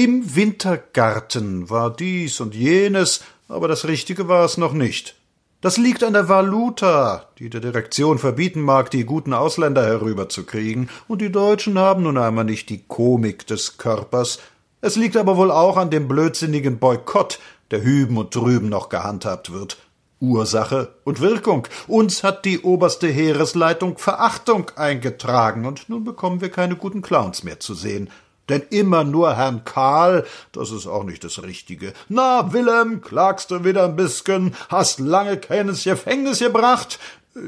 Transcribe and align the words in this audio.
Im 0.00 0.34
Wintergarten 0.34 1.68
war 1.68 1.94
dies 1.94 2.40
und 2.40 2.54
jenes, 2.54 3.20
aber 3.48 3.68
das 3.68 3.86
Richtige 3.86 4.28
war 4.28 4.46
es 4.46 4.56
noch 4.56 4.72
nicht. 4.72 5.14
Das 5.60 5.76
liegt 5.76 6.02
an 6.02 6.14
der 6.14 6.26
Valuta, 6.26 7.26
die 7.38 7.50
der 7.50 7.60
Direktion 7.60 8.18
verbieten 8.18 8.62
mag, 8.62 8.90
die 8.90 9.04
guten 9.04 9.34
Ausländer 9.34 9.84
herüberzukriegen, 9.84 10.88
und 11.06 11.20
die 11.20 11.30
Deutschen 11.30 11.78
haben 11.78 12.04
nun 12.04 12.16
einmal 12.16 12.46
nicht 12.46 12.70
die 12.70 12.82
Komik 12.82 13.46
des 13.46 13.76
Körpers. 13.76 14.38
Es 14.80 14.96
liegt 14.96 15.18
aber 15.18 15.36
wohl 15.36 15.50
auch 15.50 15.76
an 15.76 15.90
dem 15.90 16.08
blödsinnigen 16.08 16.78
Boykott, 16.78 17.38
der 17.70 17.82
hüben 17.82 18.16
und 18.16 18.34
drüben 18.34 18.70
noch 18.70 18.88
gehandhabt 18.88 19.52
wird. 19.52 19.76
Ursache 20.18 20.94
und 21.04 21.20
Wirkung. 21.20 21.68
Uns 21.88 22.22
hat 22.22 22.46
die 22.46 22.60
oberste 22.60 23.08
Heeresleitung 23.08 23.98
Verachtung 23.98 24.70
eingetragen, 24.76 25.66
und 25.66 25.90
nun 25.90 26.04
bekommen 26.04 26.40
wir 26.40 26.48
keine 26.48 26.76
guten 26.76 27.02
Clowns 27.02 27.44
mehr 27.44 27.60
zu 27.60 27.74
sehen. 27.74 28.08
Denn 28.50 28.62
immer 28.70 29.04
nur 29.04 29.36
Herrn 29.36 29.64
Karl, 29.64 30.26
das 30.52 30.72
ist 30.72 30.88
auch 30.88 31.04
nicht 31.04 31.22
das 31.22 31.42
Richtige. 31.42 31.92
Na, 32.08 32.52
Willem, 32.52 33.00
klagst 33.00 33.52
du 33.52 33.64
wieder 33.64 33.84
ein 33.84 33.96
bisschen, 33.96 34.54
hast 34.68 34.98
lange 34.98 35.38
keines 35.38 35.84
Gefängnis 35.84 36.40
gebracht? 36.40 36.98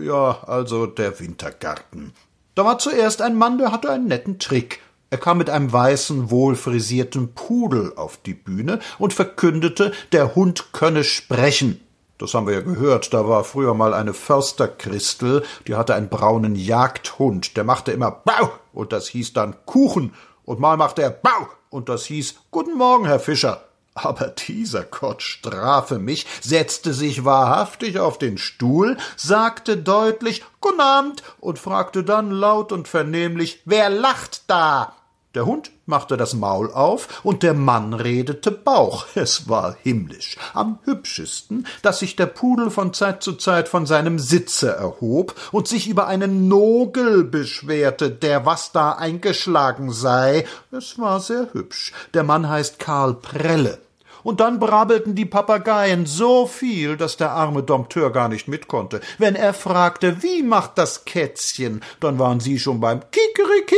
Ja, 0.01 0.45
also 0.47 0.87
der 0.87 1.19
Wintergarten. 1.19 2.12
Da 2.55 2.65
war 2.65 2.79
zuerst 2.79 3.21
ein 3.21 3.35
Mann, 3.35 3.59
der 3.59 3.73
hatte 3.73 3.91
einen 3.91 4.07
netten 4.07 4.39
Trick. 4.39 4.81
Er 5.11 5.19
kam 5.19 5.39
mit 5.39 5.51
einem 5.51 5.73
weißen, 5.73 6.31
wohlfrisierten 6.31 7.34
Pudel 7.34 7.93
auf 7.97 8.17
die 8.17 8.34
Bühne 8.34 8.79
und 8.98 9.12
verkündete, 9.12 9.93
der 10.12 10.37
Hund 10.37 10.73
könne 10.73 11.03
sprechen. 11.03 11.81
Das 12.19 12.34
haben 12.34 12.47
wir 12.47 12.55
ja 12.55 12.61
gehört. 12.61 13.12
Da 13.12 13.27
war 13.27 13.43
früher 13.43 13.75
mal 13.75 13.93
eine 13.93 14.15
Försterchristel, 14.15 15.43
die 15.67 15.75
hatte 15.75 15.97
einen 15.97 16.09
braunen 16.09 16.55
Jagdhund. 16.55 17.57
Der 17.57 17.65
machte 17.65 17.91
immer 17.91 18.12
Bau 18.12 18.53
und 18.73 18.93
das 18.93 19.09
hieß 19.09 19.33
dann 19.33 19.57
Kuchen 19.67 20.15
und 20.45 20.61
mal 20.61 20.77
machte 20.77 21.03
er 21.03 21.11
Bau, 21.11 21.49
und 21.71 21.89
das 21.89 22.05
hieß 22.07 22.37
Guten 22.51 22.77
Morgen, 22.77 23.07
Herr 23.07 23.21
Fischer. 23.21 23.65
Aber 23.95 24.29
dieser 24.29 24.85
Gott 24.85 25.23
strafe 25.23 25.99
mich, 25.99 26.27
setzte 26.41 26.95
sich 26.95 27.25
wahrhaftig 27.27 27.99
auf 27.99 28.17
den 28.17 28.39
Stuhl, 28.39 28.97
sagte 29.17 29.77
deutlich 29.77 30.43
Guten 30.61 30.81
Abend 30.81 31.23
und 31.41 31.59
fragte 31.59 32.03
dann 32.03 32.31
laut 32.31 32.73
und 32.73 32.89
vernehmlich 32.89 33.61
Wer 33.65 33.91
lacht 33.91 34.45
da? 34.47 34.95
Der 35.34 35.47
Hund 35.47 35.70
machte 35.86 36.19
das 36.19 36.34
Maul 36.34 36.70
auf, 36.70 37.22
und 37.22 37.42
der 37.42 37.55
Mann 37.55 37.94
redete 37.94 38.50
Bauch. 38.50 39.06
Es 39.14 39.48
war 39.48 39.75
himmlisch. 39.83 40.36
Am 40.52 40.78
hübschesten, 40.84 41.66
dass 41.80 42.00
sich 42.00 42.16
der 42.16 42.27
Pudel 42.27 42.70
von 42.70 42.92
Zeit 42.92 43.22
zu 43.22 43.33
Zeit 43.33 43.69
von 43.69 43.86
seinem 43.86 44.19
Sitze 44.19 44.75
erhob 44.75 45.34
und 45.50 45.69
sich 45.69 45.88
über 45.88 46.06
einen 46.06 46.48
Nogel 46.48 47.25
beschwerte, 47.25 48.10
der 48.10 48.44
was 48.44 48.72
da 48.72 48.92
eingeschlagen 48.92 49.91
sei. 49.91 50.44
Es 50.70 50.98
war 50.98 51.20
sehr 51.20 51.48
hübsch. 51.53 51.92
Der 52.12 52.25
Mann 52.25 52.48
heißt 52.48 52.78
Karl 52.78 53.14
Prelle 53.14 53.78
und 54.23 54.41
dann 54.41 54.59
brabbelten 54.59 55.15
die 55.15 55.25
Papageien 55.25 56.06
so 56.06 56.47
viel, 56.47 56.97
dass 56.97 57.17
der 57.17 57.33
arme 57.33 57.62
Dompteur 57.62 58.11
gar 58.11 58.28
nicht 58.28 58.48
mit 58.48 58.69
konnte. 58.69 59.01
Wenn 59.19 59.34
er 59.34 59.55
fragte, 59.55 60.23
wie 60.23 60.42
macht 60.42 60.78
das 60.78 61.05
Kätzchen, 61.05 61.83
dann 62.01 62.19
waren 62.19 62.41
sie 62.41 62.59
schon 62.59 62.81
beim 62.81 63.00
Kikeriki, 63.11 63.77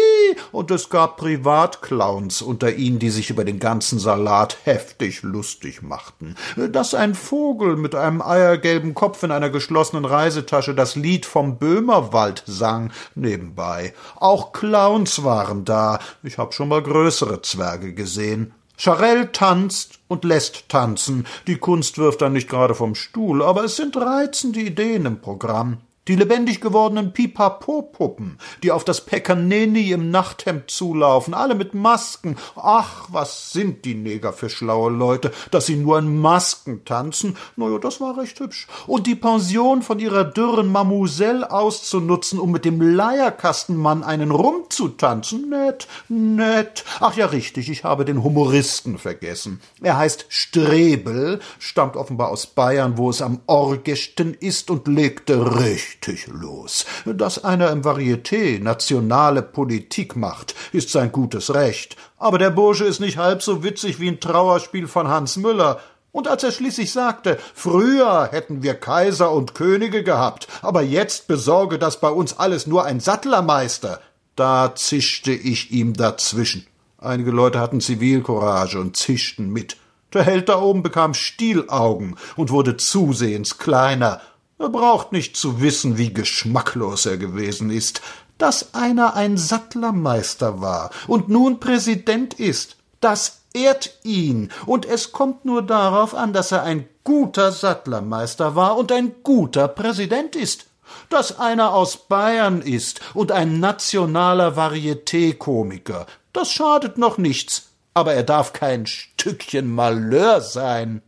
und 0.52 0.70
es 0.70 0.90
gab 0.90 1.16
Privatclowns 1.16 2.42
unter 2.42 2.74
ihnen, 2.74 2.98
die 2.98 3.10
sich 3.10 3.30
über 3.30 3.44
den 3.44 3.58
ganzen 3.58 3.98
Salat 3.98 4.58
heftig 4.64 5.22
lustig 5.22 5.82
machten. 5.82 6.34
Dass 6.56 6.94
ein 6.94 7.14
Vogel 7.14 7.76
mit 7.76 7.94
einem 7.94 8.22
eiergelben 8.22 8.94
Kopf 8.94 9.22
in 9.22 9.30
einer 9.30 9.50
geschlossenen 9.50 10.04
Reisetasche 10.04 10.74
das 10.74 10.96
Lied 10.96 11.26
vom 11.26 11.58
Böhmerwald 11.58 12.42
sang, 12.46 12.92
nebenbei. 13.14 13.94
Auch 14.16 14.52
Clowns 14.52 15.24
waren 15.24 15.64
da. 15.64 15.98
Ich 16.22 16.38
hab 16.38 16.54
schon 16.54 16.68
mal 16.68 16.82
größere 16.82 17.42
Zwerge 17.42 17.94
gesehen. 17.94 18.54
Charell 18.76 19.28
tanzt 19.28 20.00
und 20.08 20.24
lässt 20.24 20.68
tanzen. 20.68 21.26
Die 21.46 21.56
Kunst 21.56 21.98
wirft 21.98 22.22
dann 22.22 22.32
nicht 22.32 22.48
gerade 22.48 22.74
vom 22.74 22.94
Stuhl, 22.94 23.42
aber 23.42 23.64
es 23.64 23.76
sind 23.76 23.96
reizende 23.96 24.60
Ideen 24.60 25.06
im 25.06 25.20
Programm. 25.20 25.78
Die 26.06 26.16
lebendig 26.16 26.60
gewordenen 26.60 27.14
Pipapo-Puppen, 27.14 28.36
die 28.62 28.72
auf 28.72 28.84
das 28.84 29.06
Pekaneni 29.06 29.90
im 29.90 30.10
Nachthemd 30.10 30.70
zulaufen, 30.70 31.32
alle 31.32 31.54
mit 31.54 31.72
Masken. 31.72 32.36
Ach, 32.56 33.08
was 33.10 33.52
sind 33.52 33.86
die 33.86 33.94
Neger 33.94 34.34
für 34.34 34.50
schlaue 34.50 34.90
Leute, 34.90 35.32
dass 35.50 35.64
sie 35.64 35.76
nur 35.76 35.98
in 35.98 36.20
Masken 36.20 36.84
tanzen. 36.84 37.38
Na 37.56 37.70
ja, 37.70 37.78
das 37.78 38.02
war 38.02 38.18
recht 38.18 38.38
hübsch. 38.38 38.66
Und 38.86 39.06
die 39.06 39.14
Pension 39.14 39.80
von 39.80 39.98
ihrer 39.98 40.24
dürren 40.24 40.70
Mamousselle 40.70 41.50
auszunutzen, 41.50 42.38
um 42.38 42.50
mit 42.50 42.66
dem 42.66 42.82
Leierkastenmann 42.82 44.04
einen 44.04 44.30
Rum 44.30 44.64
zu 44.68 44.88
tanzen. 44.88 45.48
Nett, 45.48 45.88
nett. 46.10 46.84
Ach 47.00 47.16
ja, 47.16 47.24
richtig, 47.24 47.70
ich 47.70 47.84
habe 47.84 48.04
den 48.04 48.22
Humoristen 48.22 48.98
vergessen. 48.98 49.62
Er 49.80 49.96
heißt 49.96 50.26
Strebel, 50.28 51.40
stammt 51.58 51.96
offenbar 51.96 52.28
aus 52.28 52.46
Bayern, 52.46 52.98
wo 52.98 53.08
es 53.08 53.22
am 53.22 53.40
orgesten 53.46 54.34
ist 54.34 54.70
und 54.70 54.86
legte 54.86 55.60
richtig 55.60 55.93
richtig 56.06 56.26
los. 56.26 56.84
Dass 57.04 57.44
einer 57.44 57.70
im 57.70 57.82
Varieté 57.82 58.60
nationale 58.60 59.42
Politik 59.42 60.16
macht, 60.16 60.54
ist 60.72 60.90
sein 60.90 61.12
gutes 61.12 61.54
Recht. 61.54 61.96
Aber 62.18 62.38
der 62.38 62.50
Bursche 62.50 62.84
ist 62.84 63.00
nicht 63.00 63.18
halb 63.18 63.42
so 63.42 63.62
witzig 63.62 64.00
wie 64.00 64.08
ein 64.08 64.20
Trauerspiel 64.20 64.86
von 64.86 65.08
Hans 65.08 65.36
Müller. 65.36 65.80
Und 66.12 66.28
als 66.28 66.44
er 66.44 66.52
schließlich 66.52 66.92
sagte, 66.92 67.38
früher 67.54 68.28
hätten 68.30 68.62
wir 68.62 68.74
Kaiser 68.74 69.32
und 69.32 69.54
Könige 69.54 70.04
gehabt, 70.04 70.46
aber 70.62 70.82
jetzt 70.82 71.26
besorge 71.26 71.78
das 71.78 71.98
bei 71.98 72.08
uns 72.08 72.38
alles 72.38 72.66
nur 72.68 72.84
ein 72.84 73.00
Sattlermeister, 73.00 74.00
da 74.36 74.74
zischte 74.76 75.32
ich 75.32 75.72
ihm 75.72 75.94
dazwischen. 75.94 76.66
Einige 76.98 77.32
Leute 77.32 77.58
hatten 77.58 77.80
Zivilcourage 77.80 78.78
und 78.78 78.96
zischten 78.96 79.52
mit. 79.52 79.76
Der 80.12 80.22
Held 80.22 80.48
da 80.48 80.60
oben 80.60 80.84
bekam 80.84 81.12
Stielaugen 81.12 82.16
und 82.36 82.50
wurde 82.50 82.76
zusehends 82.76 83.58
kleiner 83.58 84.20
er 84.58 84.68
braucht 84.68 85.12
nicht 85.12 85.36
zu 85.36 85.60
wissen, 85.60 85.98
wie 85.98 86.12
geschmacklos 86.12 87.06
er 87.06 87.16
gewesen 87.16 87.70
ist. 87.70 88.00
Dass 88.38 88.74
einer 88.74 89.14
ein 89.14 89.36
Sattlermeister 89.36 90.60
war 90.60 90.90
und 91.06 91.28
nun 91.28 91.60
Präsident 91.60 92.34
ist, 92.34 92.76
das 93.00 93.42
ehrt 93.52 93.98
ihn, 94.02 94.50
und 94.66 94.86
es 94.86 95.12
kommt 95.12 95.44
nur 95.44 95.62
darauf 95.62 96.14
an, 96.14 96.32
dass 96.32 96.50
er 96.52 96.62
ein 96.64 96.88
guter 97.04 97.52
Sattlermeister 97.52 98.56
war 98.56 98.76
und 98.76 98.90
ein 98.90 99.14
guter 99.22 99.68
Präsident 99.68 100.34
ist. 100.36 100.66
Dass 101.08 101.38
einer 101.38 101.72
aus 101.72 101.96
Bayern 102.08 102.60
ist 102.60 103.00
und 103.14 103.32
ein 103.32 103.60
nationaler 103.60 104.56
Varieté-Komiker, 104.56 106.06
das 106.32 106.50
schadet 106.50 106.98
noch 106.98 107.16
nichts, 107.18 107.70
aber 107.94 108.14
er 108.14 108.24
darf 108.24 108.52
kein 108.52 108.86
Stückchen 108.86 109.72
Malheur 109.72 110.40
sein. 110.40 111.02